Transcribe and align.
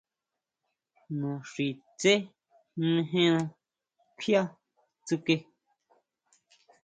Naxitsé 1.19 2.13
mejena 2.91 3.41
kjuia 4.19 4.41
tsuke. 5.05 5.35